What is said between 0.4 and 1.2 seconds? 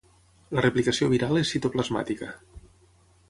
La replicació